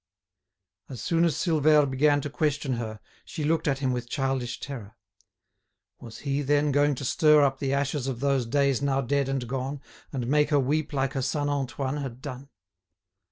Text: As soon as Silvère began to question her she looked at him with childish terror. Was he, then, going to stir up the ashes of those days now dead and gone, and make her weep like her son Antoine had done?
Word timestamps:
As 0.89 0.99
soon 0.99 1.23
as 1.25 1.35
Silvère 1.35 1.87
began 1.87 2.21
to 2.21 2.29
question 2.31 2.73
her 2.77 2.99
she 3.23 3.43
looked 3.43 3.67
at 3.67 3.77
him 3.77 3.91
with 3.93 4.09
childish 4.09 4.59
terror. 4.59 4.95
Was 5.99 6.17
he, 6.25 6.41
then, 6.41 6.71
going 6.71 6.95
to 6.95 7.05
stir 7.05 7.43
up 7.43 7.59
the 7.59 7.71
ashes 7.73 8.07
of 8.07 8.19
those 8.19 8.47
days 8.47 8.81
now 8.81 9.01
dead 9.01 9.29
and 9.29 9.47
gone, 9.47 9.79
and 10.11 10.25
make 10.25 10.49
her 10.49 10.59
weep 10.59 10.91
like 10.91 11.13
her 11.13 11.21
son 11.21 11.49
Antoine 11.49 11.97
had 11.97 12.19
done? 12.19 12.49